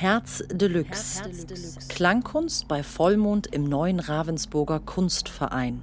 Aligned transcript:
Herz 0.00 0.42
Deluxe. 0.50 1.22
Herz 1.22 1.46
Deluxe. 1.46 1.88
Klangkunst 1.88 2.68
bei 2.68 2.82
Vollmond 2.82 3.48
im 3.48 3.64
neuen 3.64 4.00
Ravensburger 4.00 4.80
Kunstverein. 4.80 5.82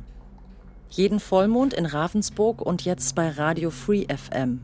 Jeden 0.90 1.20
Vollmond 1.20 1.74
in 1.76 1.86
Ravensburg 1.86 2.62
und 2.62 2.84
jetzt 2.84 3.14
bei 3.14 3.30
Radio 3.30 3.70
Free 3.70 4.06
FM. 4.06 4.62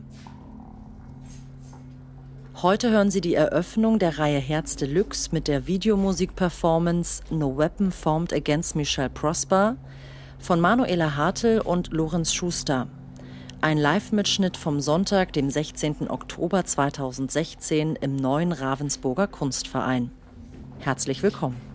Heute 2.62 2.90
hören 2.90 3.10
Sie 3.12 3.20
die 3.20 3.34
Eröffnung 3.34 3.98
der 3.98 4.18
Reihe 4.18 4.38
Herz 4.38 4.74
Deluxe 4.74 5.28
mit 5.32 5.46
der 5.46 5.68
Videomusik-Performance 5.68 7.22
No 7.30 7.56
Weapon 7.56 7.92
Formed 7.92 8.32
Against 8.32 8.74
Michelle 8.74 9.10
Prosper 9.10 9.76
von 10.40 10.60
Manuela 10.60 11.14
Hartl 11.14 11.60
und 11.60 11.92
Lorenz 11.92 12.32
Schuster. 12.32 12.88
Ein 13.64 13.78
Live-Mitschnitt 13.78 14.58
vom 14.58 14.78
Sonntag, 14.78 15.32
dem 15.32 15.48
16. 15.48 16.10
Oktober 16.10 16.66
2016 16.66 17.96
im 17.96 18.14
neuen 18.14 18.52
Ravensburger 18.52 19.26
Kunstverein. 19.26 20.10
Herzlich 20.80 21.22
willkommen. 21.22 21.73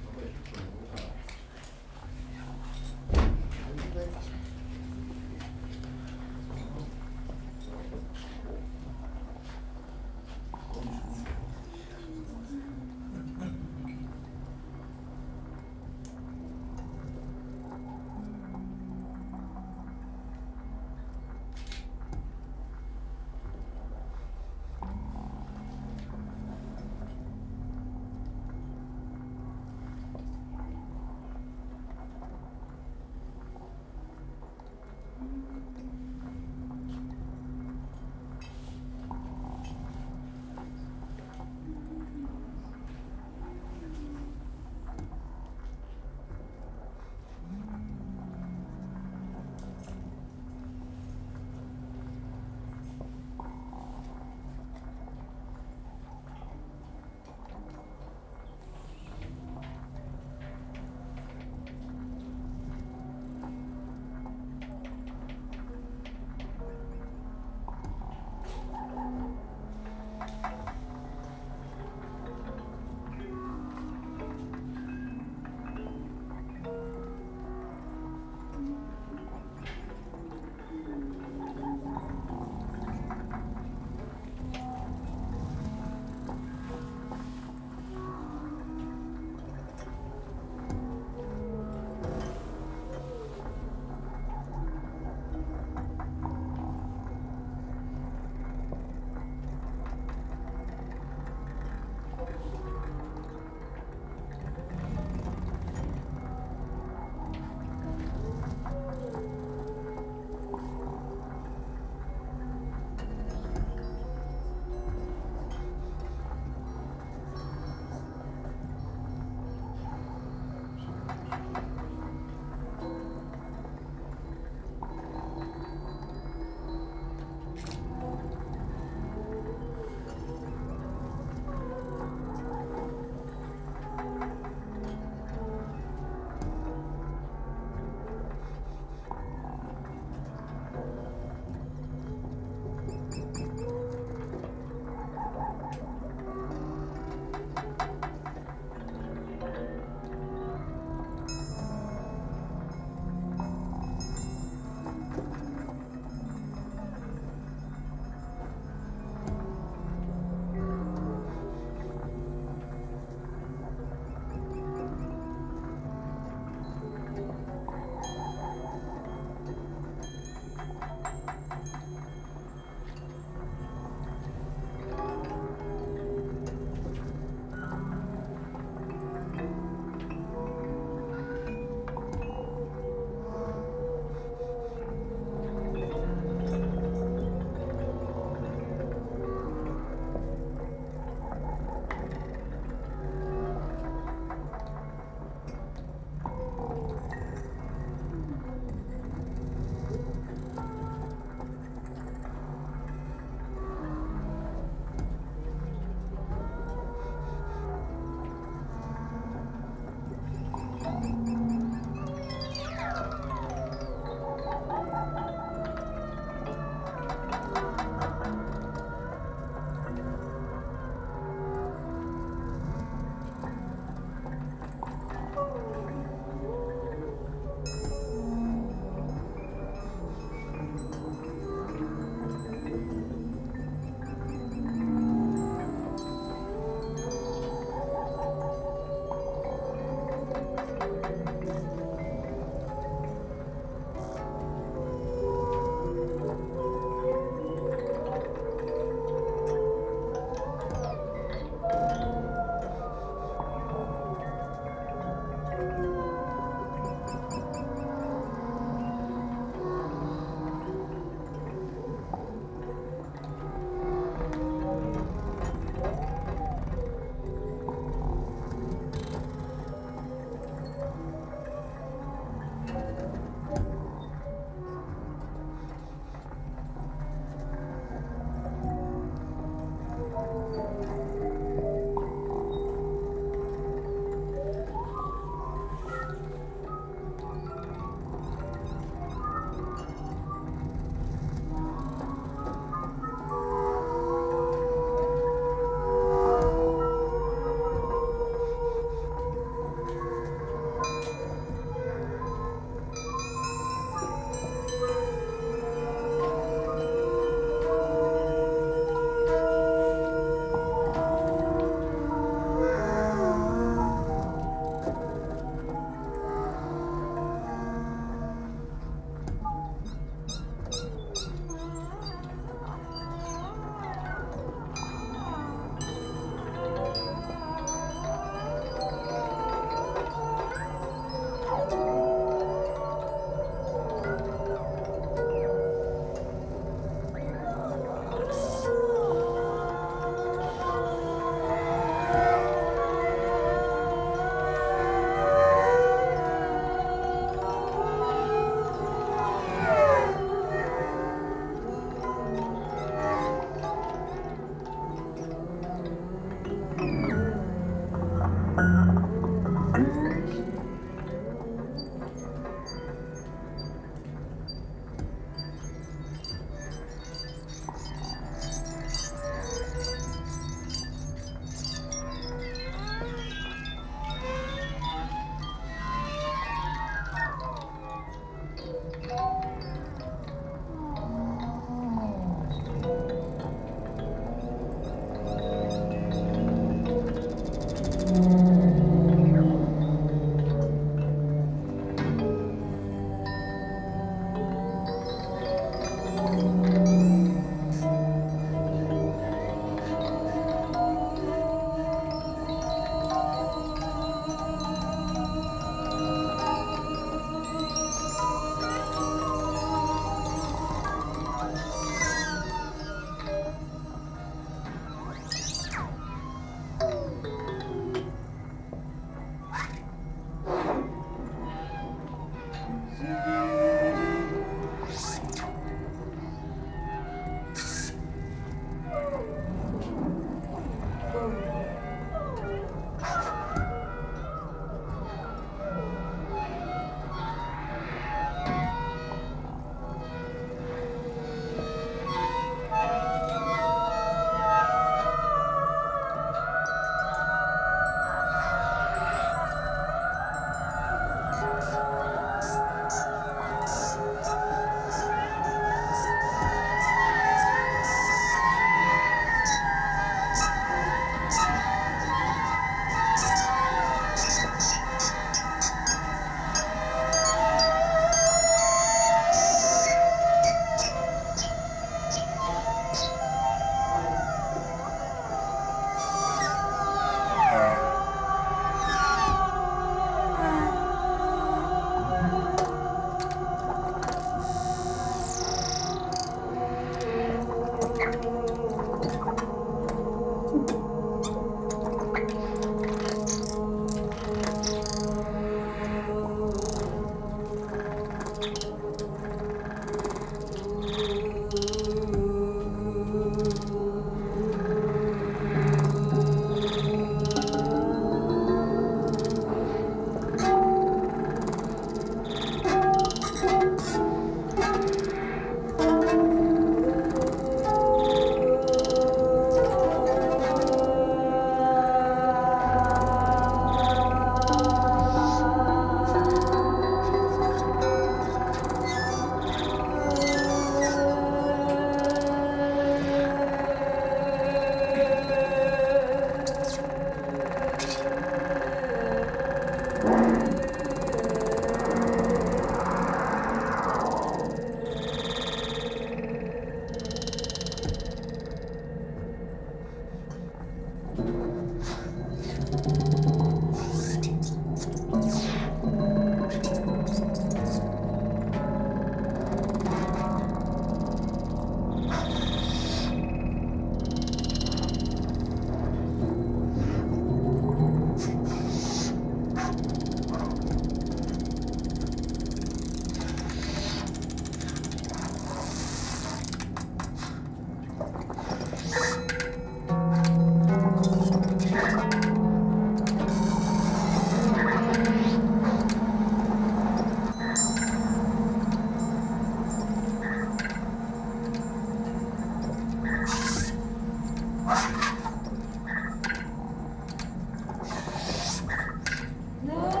네. 599.71 600.00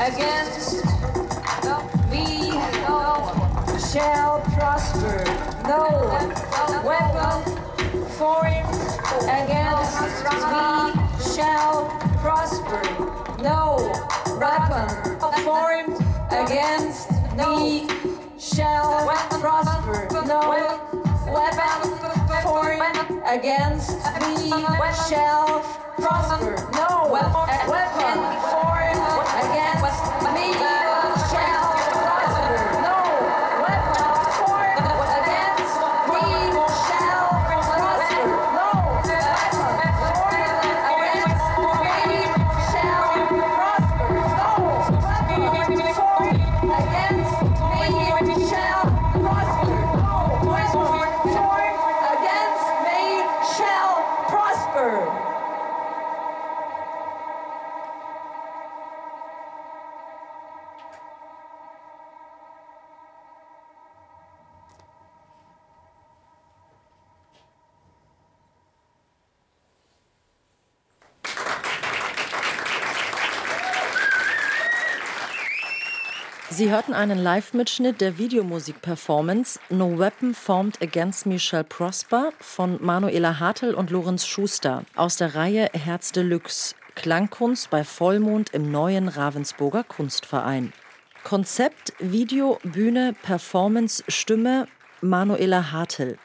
against 0.00 0.84
we 2.10 2.50
shall 3.90 4.40
prosper. 4.54 5.24
No 5.66 5.82
weapon 6.84 7.38
formed 8.16 8.78
against 9.24 9.98
we 10.48 11.34
shall 11.34 11.88
prosper. 12.22 12.82
No 13.42 13.76
weapon 14.38 14.88
formed 15.44 15.96
against 16.30 17.10
me 17.36 17.88
shall 18.38 19.06
prosper. 19.40 20.08
No 20.26 20.40
weapon 21.32 22.17
formed 22.42 23.22
against 23.26 23.90
me 24.20 24.50
shall 25.08 25.60
prosper. 25.96 26.56
No. 26.72 27.08
Weapon 27.10 28.20
formed 28.50 29.02
against 29.42 29.77
Sie 76.58 76.72
hörten 76.72 76.92
einen 76.92 77.18
Live-Mitschnitt 77.18 78.00
der 78.00 78.18
Videomusik-Performance 78.18 79.60
No 79.70 79.96
Weapon 79.96 80.34
Formed 80.34 80.82
Against 80.82 81.24
Michelle 81.24 81.62
Prosper 81.62 82.32
von 82.40 82.84
Manuela 82.84 83.38
Hartl 83.38 83.74
und 83.74 83.90
Lorenz 83.90 84.26
Schuster 84.26 84.82
aus 84.96 85.16
der 85.16 85.36
Reihe 85.36 85.68
Herz 85.72 86.10
Deluxe 86.10 86.74
Klangkunst 86.96 87.70
bei 87.70 87.84
Vollmond 87.84 88.50
im 88.54 88.72
neuen 88.72 89.06
Ravensburger 89.06 89.84
Kunstverein. 89.84 90.72
Konzept, 91.22 91.92
Video, 92.00 92.58
Bühne, 92.64 93.14
Performance, 93.22 94.02
Stimme 94.08 94.66
Manuela 95.00 95.70
Hartl. 95.70 96.18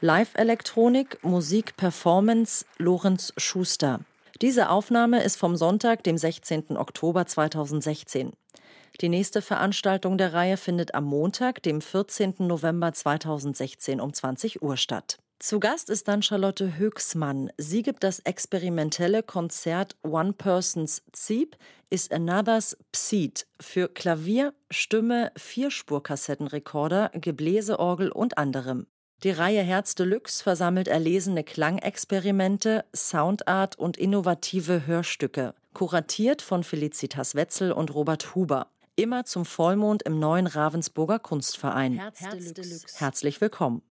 Live-Elektronik, 0.00 1.24
Musik, 1.24 1.74
Performance 1.78 2.66
Lorenz 2.76 3.32
Schuster. 3.38 4.00
Diese 4.42 4.68
Aufnahme 4.68 5.22
ist 5.22 5.36
vom 5.36 5.56
Sonntag, 5.56 6.04
dem 6.04 6.18
16. 6.18 6.76
Oktober 6.76 7.24
2016. 7.24 8.34
Die 9.00 9.08
nächste 9.08 9.42
Veranstaltung 9.42 10.18
der 10.18 10.32
Reihe 10.32 10.56
findet 10.56 10.94
am 10.94 11.04
Montag, 11.04 11.62
dem 11.62 11.80
14. 11.80 12.34
November 12.38 12.92
2016 12.92 14.00
um 14.00 14.12
20 14.12 14.62
Uhr 14.62 14.76
statt. 14.76 15.18
Zu 15.40 15.58
Gast 15.58 15.90
ist 15.90 16.06
dann 16.06 16.22
Charlotte 16.22 16.78
Höchsmann. 16.78 17.50
Sie 17.58 17.82
gibt 17.82 18.04
das 18.04 18.20
experimentelle 18.20 19.22
Konzert 19.22 19.96
One 20.02 20.32
Person's 20.32 21.02
Zeep 21.12 21.56
is 21.90 22.10
Another's 22.10 22.76
Pseed 22.92 23.46
für 23.60 23.88
Klavier, 23.88 24.54
Stimme, 24.70 25.32
Vierspurkassettenrekorder, 25.36 27.10
Gebläseorgel 27.14 28.10
und 28.10 28.38
anderem. 28.38 28.86
Die 29.22 29.30
Reihe 29.30 29.62
Herz 29.62 29.94
Deluxe 29.94 30.42
versammelt 30.42 30.86
erlesene 30.86 31.44
Klangexperimente, 31.44 32.84
Soundart 32.94 33.78
und 33.78 33.96
innovative 33.96 34.86
Hörstücke, 34.86 35.54
kuratiert 35.72 36.42
von 36.42 36.62
Felicitas 36.62 37.34
Wetzel 37.34 37.72
und 37.72 37.92
Robert 37.94 38.34
Huber. 38.34 38.68
Immer 38.96 39.24
zum 39.24 39.44
Vollmond 39.44 40.04
im 40.04 40.20
neuen 40.20 40.46
Ravensburger 40.46 41.18
Kunstverein. 41.18 41.94
Herz 41.94 42.20
Herzlich 42.94 43.40
willkommen. 43.40 43.82